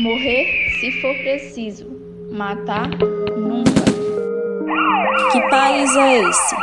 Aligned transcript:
Morrer 0.00 0.46
se 0.80 1.02
for 1.02 1.14
preciso, 1.18 1.86
matar 2.32 2.88
nunca. 3.36 3.70
Que 5.30 5.40
país 5.50 5.94
é 5.94 6.22
esse? 6.22 6.56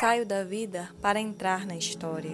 Saio 0.00 0.26
da 0.26 0.42
vida 0.42 0.88
para 1.00 1.20
entrar 1.20 1.64
na 1.66 1.76
história. 1.76 2.32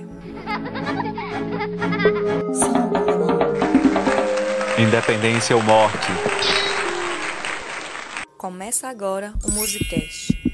Independência 4.78 5.54
ou 5.54 5.62
morte. 5.62 6.08
Começa 8.38 8.88
agora 8.88 9.34
o 9.44 9.52
Musicast. 9.52 10.49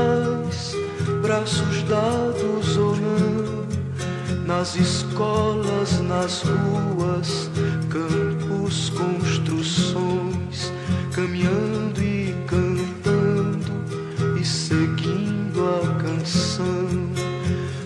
Iguais, 0.00 0.74
braços 1.22 1.82
dados 1.84 2.76
ou 2.76 2.96
não, 2.96 3.66
nas 4.46 4.76
escolas, 4.76 6.00
nas 6.00 6.42
ruas, 6.42 7.50
campos, 7.88 8.90
construções, 8.90 10.72
caminhando 11.12 12.02
e 12.02 12.34
cantando 12.46 13.72
e 14.40 14.44
seguindo 14.44 15.60
a 15.66 16.02
canção. 16.02 16.88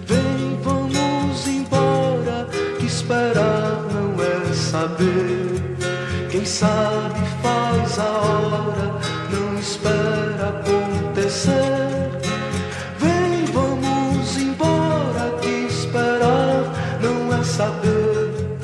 Vem, 0.06 0.58
vamos 0.62 1.46
embora, 1.46 2.48
que 2.78 2.86
esperar 2.86 3.82
não 3.92 4.14
é 4.22 4.52
saber. 4.52 5.62
Quem 6.30 6.44
sabe 6.44 7.20
faz 7.42 7.98
a 7.98 8.10
hora, 8.10 9.00
não 9.30 9.58
espera 9.58 10.60
acontecer. 10.60 11.83
Saber. 17.56 18.58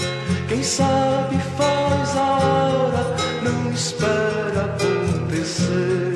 Quem 0.49 0.63
sabe 0.65 1.39
faz 1.57 2.17
a 2.17 2.39
hora, 2.39 3.17
não 3.43 3.71
espera 3.73 4.65
acontecer. 4.65 6.11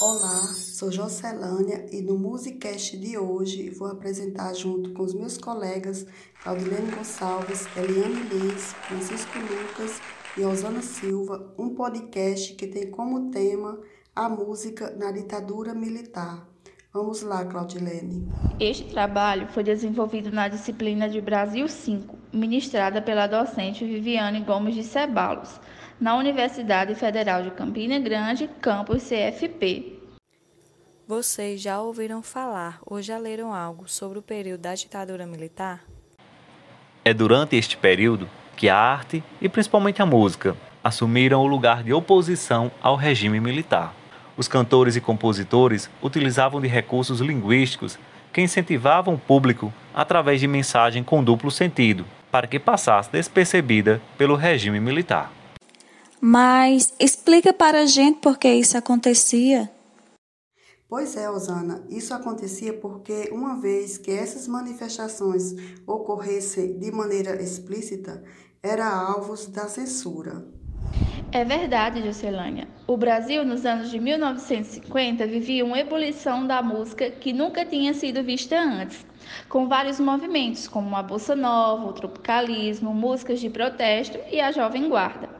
Olá, 0.00 0.61
sou 0.82 0.90
Jocelânia 0.90 1.86
e 1.92 2.02
no 2.02 2.18
Musicast 2.18 2.96
de 2.96 3.16
hoje 3.16 3.70
vou 3.70 3.86
apresentar 3.86 4.52
junto 4.52 4.92
com 4.92 5.04
os 5.04 5.14
meus 5.14 5.38
colegas 5.38 6.04
Claudilene 6.42 6.90
Gonçalves, 6.90 7.68
Eliane 7.76 8.20
Lins, 8.28 8.72
Francisco 8.88 9.38
Lucas 9.38 10.00
e 10.36 10.44
Osana 10.44 10.82
Silva 10.82 11.54
um 11.56 11.72
podcast 11.72 12.54
que 12.54 12.66
tem 12.66 12.90
como 12.90 13.30
tema 13.30 13.78
a 14.12 14.28
música 14.28 14.90
na 14.98 15.12
ditadura 15.12 15.72
militar. 15.72 16.48
Vamos 16.92 17.22
lá, 17.22 17.44
Claudilene. 17.44 18.26
Este 18.58 18.90
trabalho 18.90 19.46
foi 19.52 19.62
desenvolvido 19.62 20.32
na 20.32 20.48
disciplina 20.48 21.08
de 21.08 21.20
Brasil 21.20 21.68
5, 21.68 22.18
ministrada 22.32 23.00
pela 23.00 23.28
docente 23.28 23.84
Viviane 23.84 24.40
Gomes 24.40 24.74
de 24.74 24.82
Ceballos, 24.82 25.60
na 26.00 26.16
Universidade 26.16 26.96
Federal 26.96 27.44
de 27.44 27.52
Campina 27.52 28.00
Grande, 28.00 28.50
campus 28.60 29.04
CFP. 29.04 30.01
Vocês 31.06 31.60
já 31.60 31.80
ouviram 31.80 32.22
falar 32.22 32.78
ou 32.86 33.02
já 33.02 33.18
leram 33.18 33.52
algo 33.52 33.88
sobre 33.88 34.20
o 34.20 34.22
período 34.22 34.60
da 34.60 34.74
ditadura 34.74 35.26
militar? 35.26 35.82
É 37.04 37.12
durante 37.12 37.56
este 37.56 37.76
período 37.76 38.30
que 38.56 38.68
a 38.68 38.76
arte 38.76 39.22
e 39.40 39.48
principalmente 39.48 40.00
a 40.00 40.06
música 40.06 40.56
assumiram 40.82 41.42
o 41.42 41.46
lugar 41.46 41.82
de 41.82 41.92
oposição 41.92 42.70
ao 42.80 42.94
regime 42.94 43.40
militar. 43.40 43.92
Os 44.36 44.46
cantores 44.46 44.94
e 44.94 45.00
compositores 45.00 45.90
utilizavam 46.00 46.60
de 46.60 46.68
recursos 46.68 47.20
linguísticos 47.20 47.98
que 48.32 48.40
incentivavam 48.40 49.14
o 49.14 49.18
público 49.18 49.72
através 49.92 50.40
de 50.40 50.46
mensagem 50.46 51.02
com 51.02 51.22
duplo 51.22 51.50
sentido, 51.50 52.06
para 52.30 52.46
que 52.46 52.60
passasse 52.60 53.10
despercebida 53.10 54.00
pelo 54.16 54.36
regime 54.36 54.78
militar. 54.78 55.32
Mas 56.20 56.94
explica 57.00 57.52
para 57.52 57.80
a 57.80 57.86
gente 57.86 58.20
por 58.20 58.38
que 58.38 58.48
isso 58.48 58.78
acontecia. 58.78 59.68
Pois 60.92 61.16
é, 61.16 61.30
Osana, 61.30 61.82
isso 61.88 62.12
acontecia 62.12 62.78
porque 62.78 63.30
uma 63.32 63.58
vez 63.58 63.96
que 63.96 64.10
essas 64.10 64.46
manifestações 64.46 65.54
ocorressem 65.86 66.78
de 66.78 66.92
maneira 66.92 67.42
explícita, 67.42 68.22
eram 68.62 68.84
alvos 68.84 69.46
da 69.46 69.66
censura. 69.68 70.46
É 71.34 71.46
verdade, 71.46 72.02
Jocelânia. 72.02 72.68
O 72.86 72.94
Brasil, 72.94 73.42
nos 73.42 73.64
anos 73.64 73.90
de 73.90 73.98
1950, 73.98 75.26
vivia 75.26 75.64
uma 75.64 75.80
ebulição 75.80 76.46
da 76.46 76.62
música 76.62 77.08
que 77.10 77.32
nunca 77.32 77.64
tinha 77.64 77.94
sido 77.94 78.22
vista 78.22 78.60
antes, 78.60 79.06
com 79.48 79.66
vários 79.66 79.98
movimentos, 79.98 80.68
como 80.68 80.94
a 80.94 81.02
bossa 81.02 81.34
nova, 81.34 81.88
o 81.88 81.92
tropicalismo, 81.94 82.92
músicas 82.92 83.40
de 83.40 83.48
protesto 83.48 84.18
e 84.30 84.42
a 84.42 84.52
jovem 84.52 84.90
guarda. 84.90 85.30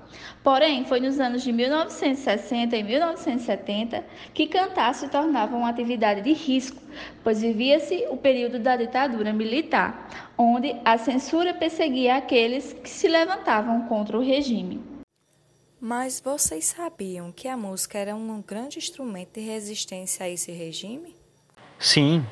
Porém, 0.43 0.87
foi 0.87 0.99
nos 0.99 1.21
anos 1.21 1.43
de 1.43 1.53
1960 1.53 2.75
e 2.75 2.83
1970 2.83 4.03
que 4.33 4.47
cantar 4.47 4.95
se 4.95 5.11
tornava 5.11 5.55
uma 5.55 5.69
atividade 5.69 6.23
de 6.23 6.33
risco, 6.33 6.81
pois 7.23 7.43
vivia-se 7.43 8.07
o 8.09 8.17
período 8.17 8.59
da 8.59 8.77
ditadura 8.77 9.31
militar, 9.31 10.09
onde 10.39 10.75
a 10.87 10.97
censura 10.97 11.53
perseguia 11.53 12.17
aqueles 12.17 12.73
que 12.73 12.89
se 12.89 13.09
levantavam 13.09 13.83
contra 13.83 14.17
o 14.17 14.23
regime. 14.23 14.92
Mas 15.85 16.23
vocês 16.25 16.67
sabiam 16.67 17.33
que 17.33 17.49
a 17.49 17.57
música 17.57 17.99
era 17.99 18.15
um 18.15 18.41
grande 18.41 18.79
instrumento 18.79 19.35
de 19.35 19.41
resistência 19.41 20.25
a 20.25 20.29
esse 20.29 20.53
regime? 20.53 21.17
Sim, 21.77 22.25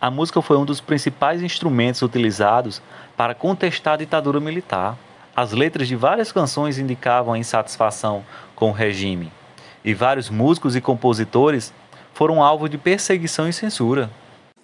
a 0.00 0.08
música 0.08 0.40
foi 0.40 0.56
um 0.56 0.64
dos 0.64 0.80
principais 0.80 1.42
instrumentos 1.42 2.00
utilizados 2.00 2.80
para 3.16 3.34
contestar 3.34 3.94
a 3.94 3.96
ditadura 3.96 4.38
militar. 4.38 4.96
As 5.34 5.50
letras 5.50 5.88
de 5.88 5.96
várias 5.96 6.30
canções 6.30 6.78
indicavam 6.78 7.34
a 7.34 7.38
insatisfação 7.38 8.24
com 8.54 8.70
o 8.70 8.72
regime, 8.72 9.32
e 9.84 9.92
vários 9.92 10.30
músicos 10.30 10.76
e 10.76 10.80
compositores 10.80 11.74
foram 12.14 12.40
alvo 12.40 12.68
de 12.68 12.78
perseguição 12.78 13.48
e 13.48 13.52
censura. 13.52 14.08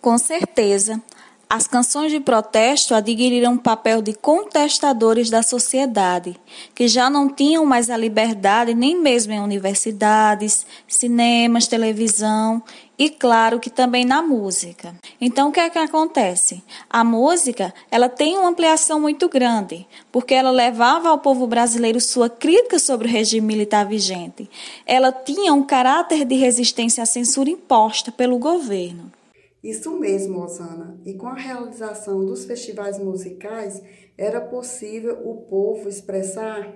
Com 0.00 0.16
certeza, 0.16 1.03
as 1.54 1.66
canções 1.66 2.10
de 2.10 2.18
protesto 2.18 2.94
adquiriram 2.94 3.52
um 3.52 3.58
papel 3.58 4.00
de 4.00 4.14
contestadores 4.14 5.28
da 5.28 5.42
sociedade, 5.42 6.34
que 6.74 6.88
já 6.88 7.10
não 7.10 7.28
tinham 7.28 7.66
mais 7.66 7.90
a 7.90 7.96
liberdade 7.98 8.72
nem 8.72 8.98
mesmo 8.98 9.34
em 9.34 9.38
universidades, 9.38 10.64
cinemas, 10.88 11.66
televisão 11.66 12.62
e 12.98 13.10
claro 13.10 13.60
que 13.60 13.68
também 13.68 14.02
na 14.02 14.22
música. 14.22 14.94
Então 15.20 15.50
o 15.50 15.52
que 15.52 15.60
é 15.60 15.68
que 15.68 15.78
acontece? 15.78 16.64
A 16.88 17.04
música, 17.04 17.74
ela 17.91 18.08
tem 18.08 18.38
uma 18.38 18.48
ampliação 18.48 18.98
muito 18.98 19.28
grande, 19.28 19.86
porque 20.10 20.32
ela 20.32 20.50
levava 20.50 21.10
ao 21.10 21.18
povo 21.18 21.46
brasileiro 21.46 22.00
sua 22.00 22.30
crítica 22.30 22.78
sobre 22.78 23.08
o 23.08 23.12
regime 23.12 23.46
militar 23.46 23.84
vigente. 23.84 24.48
Ela 24.86 25.12
tinha 25.12 25.52
um 25.52 25.62
caráter 25.62 26.24
de 26.24 26.34
resistência 26.34 27.02
à 27.02 27.06
censura 27.06 27.50
imposta 27.50 28.10
pelo 28.10 28.38
governo. 28.38 29.12
Isso 29.62 29.98
mesmo, 29.98 30.42
Osana. 30.42 31.00
E 31.04 31.14
com 31.14 31.28
a 31.28 31.34
realização 31.34 32.24
dos 32.24 32.44
festivais 32.44 32.98
musicais, 32.98 33.82
era 34.18 34.41
possível 34.41 35.20
o 35.24 35.42
povo 35.42 35.88
expressar 35.88 36.74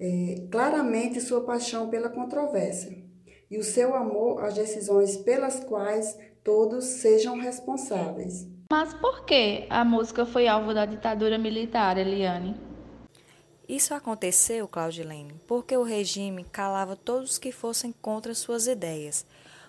é, 0.00 0.46
claramente 0.50 1.20
sua 1.20 1.42
paixão 1.44 1.88
pela 1.90 2.08
controvérsia 2.08 3.04
e 3.50 3.58
o 3.58 3.62
seu 3.62 3.94
amor 3.94 4.42
às 4.42 4.54
decisões 4.54 5.16
pelas 5.16 5.60
quais 5.60 6.18
todos 6.42 6.84
sejam 6.84 7.38
responsáveis. 7.38 8.48
Mas 8.70 8.94
por 8.94 9.24
que 9.24 9.66
a 9.68 9.84
música 9.84 10.24
foi 10.24 10.48
alvo 10.48 10.74
da 10.74 10.86
ditadura 10.86 11.38
militar, 11.38 11.96
Eliane? 11.98 12.56
Isso 13.68 13.94
aconteceu, 13.94 14.66
Claudilene, 14.68 15.34
porque 15.46 15.76
o 15.76 15.82
regime 15.82 16.44
calava 16.44 16.96
todos 16.96 17.38
que 17.38 17.52
fossem 17.52 17.92
contra 17.92 18.34
suas 18.34 18.66
ideias. 18.66 19.24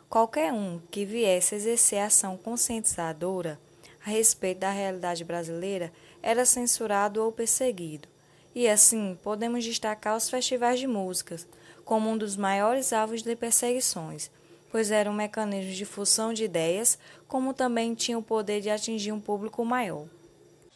Qualquer 0.10 0.54
um 0.54 0.80
que 0.92 1.06
viesse 1.06 1.56
exercer 1.56 2.00
ação 2.00 2.38
conscientizadora 2.38 3.60
a 4.06 4.10
respeito 4.10 4.60
da 4.60 4.72
realidade 4.72 5.24
brasileira 5.24 5.92
era 6.22 6.46
censurado 6.46 7.24
ou 7.24 7.32
perseguido. 7.32 8.08
E 8.54 8.70
assim, 8.70 9.18
podemos 9.24 9.66
destacar 9.66 10.16
os 10.16 10.30
festivais 10.30 10.80
de 10.80 10.88
músicas 10.88 11.48
como 11.84 12.10
um 12.10 12.18
dos 12.18 12.38
maiores 12.38 12.94
alvos 12.94 13.22
de 13.22 13.36
perseguições, 13.36 14.32
pois 14.72 14.92
era 14.92 15.10
um 15.10 15.14
mecanismo 15.14 15.74
de 15.74 15.86
fusão 15.86 16.34
de 16.34 16.46
ideias, 16.46 16.98
como 17.28 17.54
também 17.54 17.94
tinha 17.94 18.18
o 18.18 18.24
poder 18.24 18.62
de 18.62 18.70
atingir 18.70 19.12
um 19.12 19.20
público 19.20 19.66
maior. 19.66 20.06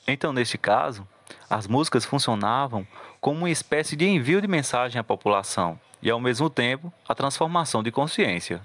Então, 0.08 0.34
neste 0.34 0.58
caso, 0.58 1.08
as 1.50 1.68
músicas 1.68 2.04
funcionavam 2.04 2.86
como 3.22 3.40
uma 3.40 3.50
espécie 3.50 3.96
de 3.96 4.06
envio 4.08 4.42
de 4.42 4.48
mensagem 4.48 5.00
à 5.00 5.04
população 5.04 5.80
e, 6.02 6.10
ao 6.10 6.20
mesmo 6.20 6.50
tempo, 6.50 6.92
a 7.08 7.16
transformação 7.16 7.84
de 7.84 7.92
consciência. 7.92 8.62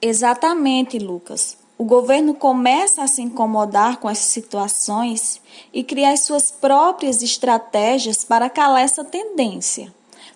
Exatamente, 0.00 0.98
Lucas. 0.98 1.56
O 1.76 1.84
governo 1.84 2.34
começa 2.34 3.02
a 3.02 3.06
se 3.06 3.22
incomodar 3.22 3.98
com 3.98 4.10
essas 4.10 4.26
situações 4.26 5.40
e 5.72 5.84
criar 5.84 6.16
suas 6.16 6.50
próprias 6.50 7.22
estratégias 7.22 8.24
para 8.24 8.50
calar 8.50 8.82
essa 8.82 9.04
tendência. 9.04 9.92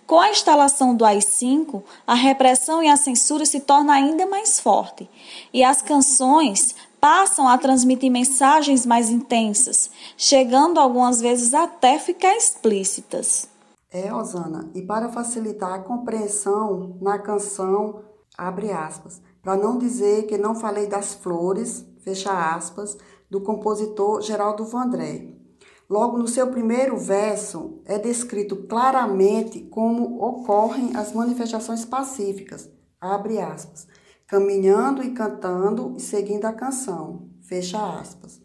Com 0.07 0.21
a 0.21 0.31
instalação 0.31 0.95
do 0.95 1.05
AI-5, 1.05 1.83
a 2.07 2.15
repressão 2.15 2.83
e 2.83 2.89
a 2.89 2.97
censura 2.97 3.45
se 3.45 3.61
tornam 3.61 3.93
ainda 3.93 4.27
mais 4.27 4.61
forte 4.61 5.09
e 5.53 5.65
as 5.65 5.81
canções 5.83 6.75
passam 7.01 7.49
a 7.49 7.59
transmitir 7.59 8.11
mensagens 8.11 8.87
mais 8.87 9.11
intensas, 9.11 9.91
chegando 10.17 10.79
algumas 10.79 11.21
vezes 11.21 11.53
até 11.55 11.99
ficar 11.99 12.37
explícitas. 12.37 13.49
É, 13.91 14.15
Osana, 14.15 14.71
e 14.75 14.83
para 14.83 15.09
facilitar 15.09 15.73
a 15.73 15.79
compreensão 15.81 16.97
na 17.01 17.19
canção, 17.19 18.03
abre 18.39 18.71
aspas, 18.71 19.21
para 19.43 19.57
não 19.57 19.77
dizer 19.77 20.27
que 20.27 20.39
não 20.39 20.55
falei 20.55 20.87
das 20.87 21.15
flores, 21.15 21.85
fecha 22.01 22.55
aspas, 22.55 22.97
do 23.29 23.41
compositor 23.41 24.23
Geraldo 24.23 24.65
Vandré. 24.65 25.35
Logo 25.91 26.17
no 26.17 26.29
seu 26.29 26.47
primeiro 26.47 26.97
verso 26.97 27.81
é 27.85 27.99
descrito 27.99 28.57
claramente 28.69 29.61
como 29.61 30.23
ocorrem 30.23 30.97
as 30.97 31.13
manifestações 31.13 31.85
pacíficas, 31.85 32.71
abre 33.01 33.39
aspas, 33.39 33.87
caminhando 34.27 35.03
e 35.03 35.11
cantando 35.11 35.95
e 35.97 36.01
seguindo 36.01 36.47
a 36.47 36.53
canção, 36.53 37.29
fecha 37.43 37.99
aspas. 37.99 38.41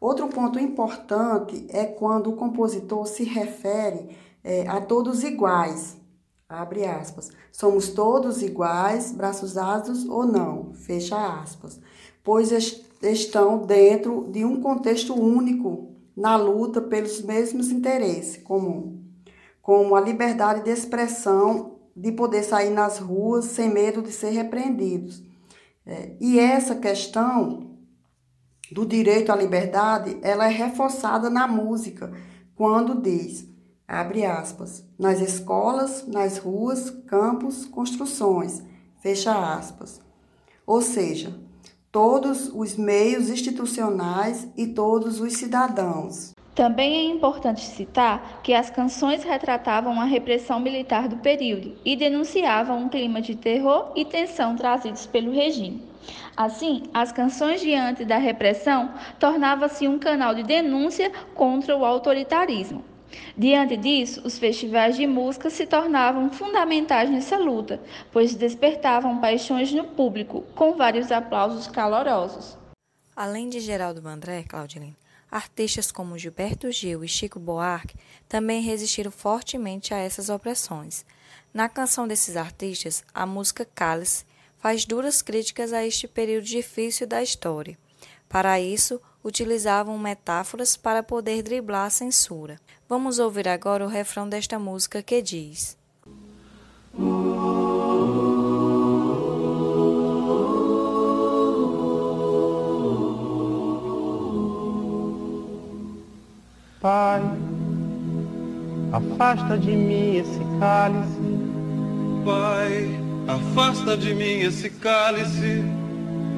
Outro 0.00 0.28
ponto 0.28 0.58
importante 0.58 1.66
é 1.70 1.86
quando 1.86 2.30
o 2.30 2.36
compositor 2.36 3.06
se 3.06 3.24
refere 3.24 4.16
é, 4.44 4.68
a 4.68 4.80
todos 4.80 5.24
iguais, 5.24 5.96
abre 6.48 6.84
aspas. 6.84 7.30
Somos 7.52 7.88
todos 7.88 8.42
iguais, 8.42 9.12
braços 9.12 9.54
dados 9.54 10.04
ou 10.04 10.26
não, 10.26 10.72
fecha 10.74 11.40
aspas. 11.40 11.80
Pois 12.22 12.50
estão 13.02 13.58
dentro 13.58 14.28
de 14.30 14.44
um 14.44 14.60
contexto 14.60 15.14
único 15.14 15.94
na 16.16 16.36
luta 16.36 16.80
pelos 16.80 17.20
mesmos 17.22 17.70
interesses 17.70 18.42
comuns, 18.42 19.00
como 19.60 19.94
a 19.94 20.00
liberdade 20.00 20.62
de 20.62 20.70
expressão, 20.70 21.74
de 21.96 22.12
poder 22.12 22.42
sair 22.42 22.70
nas 22.70 22.98
ruas 22.98 23.46
sem 23.46 23.68
medo 23.68 24.02
de 24.02 24.12
ser 24.12 24.30
repreendidos. 24.30 25.22
É, 25.86 26.16
e 26.20 26.38
essa 26.38 26.74
questão 26.76 27.74
do 28.72 28.86
direito 28.86 29.30
à 29.30 29.36
liberdade, 29.36 30.18
ela 30.22 30.46
é 30.46 30.50
reforçada 30.50 31.28
na 31.28 31.46
música, 31.46 32.12
quando 32.54 33.00
diz 33.00 33.46
abre 33.86 34.24
aspas, 34.24 34.84
nas 34.98 35.20
escolas, 35.20 36.06
nas 36.06 36.38
ruas, 36.38 36.90
campos, 37.06 37.64
construções, 37.66 38.62
fecha 39.00 39.32
aspas. 39.54 40.00
Ou 40.66 40.80
seja, 40.80 41.34
todos 41.92 42.48
os 42.48 42.76
meios 42.76 43.28
institucionais 43.28 44.48
e 44.56 44.66
todos 44.66 45.20
os 45.20 45.34
cidadãos. 45.34 46.32
Também 46.54 46.94
é 46.94 47.04
importante 47.04 47.62
citar 47.62 48.40
que 48.42 48.54
as 48.54 48.70
canções 48.70 49.24
retratavam 49.24 50.00
a 50.00 50.04
repressão 50.04 50.60
militar 50.60 51.08
do 51.08 51.16
período 51.16 51.76
e 51.84 51.96
denunciavam 51.96 52.78
um 52.78 52.88
clima 52.88 53.20
de 53.20 53.34
terror 53.34 53.92
e 53.96 54.04
tensão 54.04 54.54
trazidos 54.54 55.04
pelo 55.04 55.32
regime. 55.32 55.82
Assim, 56.36 56.84
as 56.94 57.10
canções 57.10 57.60
diante 57.60 58.04
da 58.04 58.18
repressão 58.18 58.90
tornavam-se 59.18 59.88
um 59.88 59.98
canal 59.98 60.34
de 60.34 60.44
denúncia 60.44 61.10
contra 61.34 61.76
o 61.76 61.84
autoritarismo. 61.84 62.84
Diante 63.36 63.76
disso, 63.76 64.22
os 64.24 64.38
festivais 64.38 64.96
de 64.96 65.06
música 65.06 65.50
se 65.50 65.66
tornavam 65.66 66.30
fundamentais 66.30 67.10
nessa 67.10 67.36
luta, 67.36 67.80
pois 68.12 68.34
despertavam 68.34 69.20
paixões 69.20 69.72
no 69.72 69.84
público, 69.84 70.42
com 70.54 70.76
vários 70.76 71.10
aplausos 71.10 71.66
calorosos. 71.66 72.56
Além 73.16 73.48
de 73.48 73.60
Geraldo 73.60 74.02
Vandré, 74.02 74.42
Claudilene, 74.42 74.96
artistas 75.30 75.90
como 75.90 76.18
Gilberto 76.18 76.70
Gil 76.70 77.04
e 77.04 77.08
Chico 77.08 77.38
Buarque 77.38 77.96
também 78.28 78.62
resistiram 78.62 79.10
fortemente 79.10 79.92
a 79.92 79.98
essas 79.98 80.28
opressões. 80.28 81.04
Na 81.52 81.68
canção 81.68 82.08
desses 82.08 82.36
artistas, 82.36 83.04
a 83.14 83.24
música 83.24 83.64
Cálice 83.64 84.24
faz 84.58 84.84
duras 84.84 85.22
críticas 85.22 85.72
a 85.72 85.84
este 85.84 86.08
período 86.08 86.44
difícil 86.44 87.06
da 87.06 87.22
história. 87.22 87.78
Para 88.28 88.58
isso, 88.58 89.00
utilizavam 89.24 89.98
metáforas 89.98 90.76
para 90.76 91.02
poder 91.02 91.42
driblar 91.42 91.86
a 91.86 91.90
censura. 91.90 92.60
Vamos 92.86 93.18
ouvir 93.18 93.48
agora 93.48 93.84
o 93.84 93.88
refrão 93.88 94.28
desta 94.28 94.58
música 94.58 95.02
que 95.02 95.22
diz: 95.22 95.76
Pai, 106.80 107.22
afasta 108.92 109.56
de 109.56 109.72
mim 109.74 110.16
esse 110.18 110.40
cálice. 110.60 111.20
Pai, 112.26 112.88
afasta 113.26 113.96
de 113.96 114.14
mim 114.14 114.40
esse 114.40 114.68
cálice. 114.68 115.64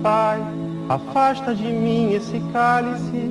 Pai, 0.04 0.40
Afasta 0.88 1.52
de 1.52 1.64
mim 1.64 2.12
esse 2.12 2.38
cálice 2.52 3.28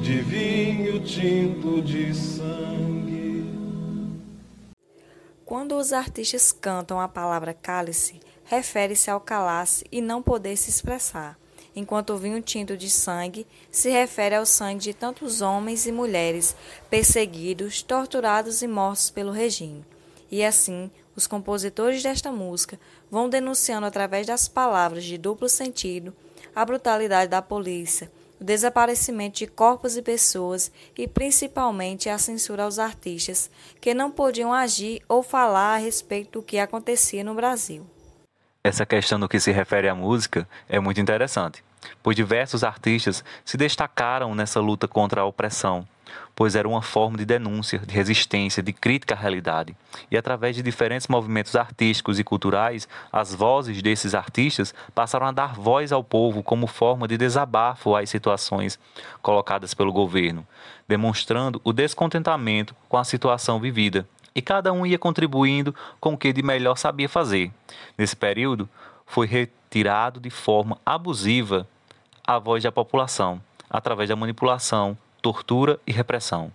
de 0.00 0.20
vinho 0.20 1.00
tinto 1.04 1.82
de 1.82 2.14
sangue. 2.14 3.44
Quando 5.44 5.76
os 5.76 5.92
artistas 5.92 6.52
cantam 6.52 7.00
a 7.00 7.08
palavra 7.08 7.52
cálice, 7.52 8.20
refere-se 8.44 9.10
ao 9.10 9.20
calace 9.20 9.84
e 9.90 10.00
não 10.00 10.22
poder 10.22 10.56
se 10.56 10.70
expressar, 10.70 11.36
enquanto 11.74 12.10
o 12.10 12.18
vinho 12.18 12.40
tinto 12.40 12.76
de 12.76 12.88
sangue 12.88 13.48
se 13.68 13.90
refere 13.90 14.36
ao 14.36 14.46
sangue 14.46 14.78
de 14.78 14.94
tantos 14.94 15.40
homens 15.40 15.88
e 15.88 15.92
mulheres 15.92 16.54
perseguidos, 16.88 17.82
torturados 17.82 18.62
e 18.62 18.68
mortos 18.68 19.10
pelo 19.10 19.32
regime. 19.32 19.84
E 20.34 20.44
assim, 20.44 20.90
os 21.14 21.28
compositores 21.28 22.02
desta 22.02 22.32
música 22.32 22.76
vão 23.08 23.28
denunciando 23.28 23.86
através 23.86 24.26
das 24.26 24.48
palavras 24.48 25.04
de 25.04 25.16
duplo 25.16 25.48
sentido 25.48 26.12
a 26.56 26.64
brutalidade 26.64 27.30
da 27.30 27.40
polícia, 27.40 28.10
o 28.40 28.42
desaparecimento 28.42 29.38
de 29.38 29.46
corpos 29.46 29.96
e 29.96 30.02
pessoas 30.02 30.72
e 30.98 31.06
principalmente 31.06 32.08
a 32.08 32.18
censura 32.18 32.64
aos 32.64 32.80
artistas 32.80 33.48
que 33.80 33.94
não 33.94 34.10
podiam 34.10 34.52
agir 34.52 35.00
ou 35.08 35.22
falar 35.22 35.76
a 35.76 35.78
respeito 35.78 36.40
do 36.40 36.42
que 36.42 36.58
acontecia 36.58 37.22
no 37.22 37.36
Brasil. 37.36 37.86
Essa 38.64 38.84
questão 38.84 39.18
no 39.18 39.28
que 39.28 39.38
se 39.38 39.52
refere 39.52 39.88
à 39.88 39.94
música 39.94 40.48
é 40.68 40.80
muito 40.80 41.00
interessante, 41.00 41.62
pois 42.02 42.16
diversos 42.16 42.64
artistas 42.64 43.22
se 43.44 43.56
destacaram 43.56 44.34
nessa 44.34 44.58
luta 44.58 44.88
contra 44.88 45.20
a 45.20 45.24
opressão, 45.24 45.86
pois 46.34 46.56
era 46.56 46.68
uma 46.68 46.82
forma 46.82 47.16
de 47.16 47.24
denúncia, 47.24 47.78
de 47.78 47.94
resistência, 47.94 48.62
de 48.62 48.72
crítica 48.72 49.14
à 49.14 49.18
realidade. 49.18 49.76
E 50.10 50.16
através 50.16 50.56
de 50.56 50.62
diferentes 50.62 51.06
movimentos 51.06 51.54
artísticos 51.54 52.18
e 52.18 52.24
culturais, 52.24 52.88
as 53.12 53.34
vozes 53.34 53.80
desses 53.82 54.14
artistas 54.14 54.74
passaram 54.94 55.26
a 55.26 55.32
dar 55.32 55.54
voz 55.54 55.92
ao 55.92 56.02
povo 56.02 56.42
como 56.42 56.66
forma 56.66 57.06
de 57.06 57.16
desabafo 57.16 57.94
às 57.94 58.10
situações 58.10 58.78
colocadas 59.22 59.74
pelo 59.74 59.92
governo, 59.92 60.46
demonstrando 60.88 61.60
o 61.62 61.72
descontentamento 61.72 62.74
com 62.88 62.96
a 62.96 63.04
situação 63.04 63.60
vivida. 63.60 64.08
E 64.34 64.42
cada 64.42 64.72
um 64.72 64.84
ia 64.84 64.98
contribuindo 64.98 65.74
com 66.00 66.14
o 66.14 66.18
que 66.18 66.32
de 66.32 66.42
melhor 66.42 66.76
sabia 66.76 67.08
fazer. 67.08 67.52
Nesse 67.96 68.16
período, 68.16 68.68
foi 69.06 69.26
retirado 69.26 70.18
de 70.18 70.30
forma 70.30 70.78
abusiva 70.84 71.68
a 72.26 72.38
voz 72.38 72.62
da 72.62 72.72
população, 72.72 73.40
através 73.68 74.08
da 74.08 74.16
manipulação, 74.16 74.96
tortura 75.24 75.80
e 75.86 75.90
repressão. 75.90 76.52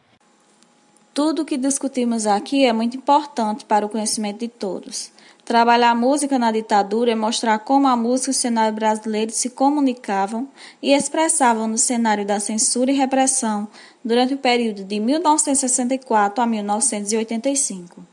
Tudo 1.11 1.41
o 1.41 1.45
que 1.45 1.57
discutimos 1.57 2.27
aqui 2.27 2.65
é 2.65 2.71
muito 2.71 2.95
importante 2.95 3.65
para 3.65 3.83
o 3.83 3.89
conhecimento 3.89 4.41
de 4.41 4.47
todos. 4.47 5.11
Trabalhar 5.43 5.89
a 5.89 5.95
música 5.95 6.37
na 6.37 6.51
ditadura 6.51 7.11
é 7.11 7.15
mostrar 7.15 7.57
como 7.57 7.87
a 7.87 7.97
música 7.97 8.29
e 8.29 8.31
o 8.31 8.35
cenário 8.35 8.75
brasileiro 8.75 9.31
se 9.31 9.49
comunicavam 9.49 10.47
e 10.83 10.93
expressavam 10.93 11.67
no 11.67 11.79
cenário 11.79 12.23
da 12.23 12.39
censura 12.39 12.91
e 12.91 12.95
repressão 12.95 13.67
durante 14.05 14.35
o 14.35 14.37
período 14.37 14.83
de 14.83 14.99
1964 14.99 16.43
a 16.43 16.45
1985. 16.45 18.05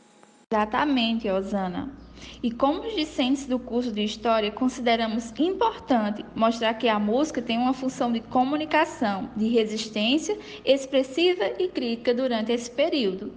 Exatamente, 0.50 1.28
Osana. 1.28 2.05
E 2.42 2.50
como 2.50 2.82
discentes 2.94 3.46
do 3.46 3.58
curso 3.58 3.92
de 3.92 4.02
História, 4.02 4.50
consideramos 4.50 5.32
importante 5.38 6.24
mostrar 6.34 6.74
que 6.74 6.88
a 6.88 6.98
música 6.98 7.42
tem 7.42 7.58
uma 7.58 7.72
função 7.72 8.12
de 8.12 8.20
comunicação, 8.20 9.30
de 9.36 9.48
resistência 9.48 10.38
expressiva 10.64 11.44
e 11.58 11.68
crítica 11.68 12.14
durante 12.14 12.52
esse 12.52 12.70
período. 12.70 13.32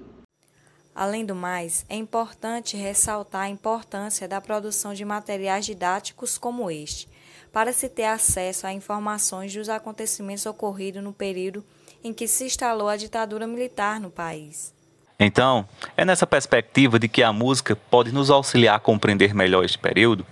Além 0.93 1.25
do 1.25 1.33
mais, 1.33 1.85
é 1.87 1.95
importante 1.95 2.75
ressaltar 2.75 3.43
a 3.43 3.49
importância 3.49 4.27
da 4.27 4.41
produção 4.41 4.93
de 4.93 5.05
materiais 5.05 5.65
didáticos 5.65 6.37
como 6.37 6.69
este, 6.69 7.07
para 7.53 7.71
se 7.71 7.87
ter 7.87 8.03
acesso 8.03 8.67
a 8.67 8.73
informações 8.73 9.53
dos 9.53 9.69
acontecimentos 9.69 10.45
ocorridos 10.45 11.01
no 11.01 11.13
período 11.13 11.63
em 12.03 12.13
que 12.13 12.27
se 12.27 12.45
instalou 12.45 12.87
a 12.87 12.97
ditadura 12.97 13.47
militar 13.47 13.99
no 13.99 14.11
país. 14.11 14.73
Então, 15.19 15.67
é 15.97 16.05
nessa 16.05 16.25
perspectiva 16.25 16.97
de 16.97 17.09
que 17.09 17.21
a 17.21 17.33
música 17.33 17.75
pode 17.75 18.13
nos 18.13 18.29
auxiliar 18.29 18.75
a 18.75 18.79
compreender 18.79 19.35
melhor 19.35 19.65
este 19.65 19.77
período 19.77 20.25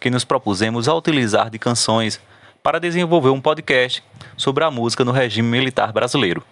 que 0.00 0.10
nos 0.10 0.24
propusemos 0.24 0.88
a 0.88 0.94
utilizar 0.94 1.50
de 1.50 1.58
canções 1.58 2.18
para 2.62 2.80
desenvolver 2.80 3.28
um 3.28 3.40
podcast 3.40 4.02
sobre 4.36 4.64
a 4.64 4.70
música 4.70 5.04
no 5.04 5.12
regime 5.12 5.48
militar 5.48 5.92
brasileiro. 5.92 6.42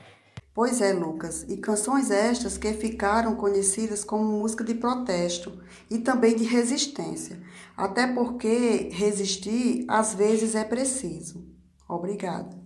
Pois 0.52 0.80
é, 0.82 0.92
Lucas, 0.92 1.46
e 1.48 1.56
canções 1.56 2.10
estas 2.10 2.58
que 2.58 2.72
ficaram 2.74 3.34
conhecidas 3.34 4.04
como 4.04 4.24
música 4.24 4.62
de 4.62 4.74
protesto 4.74 5.58
e 5.90 5.98
também 5.98 6.36
de 6.36 6.44
resistência, 6.44 7.40
até 7.76 8.06
porque 8.06 8.90
resistir 8.92 9.86
às 9.88 10.12
vezes 10.12 10.54
é 10.54 10.64
preciso. 10.64 11.42
Obrigada. 11.88 12.59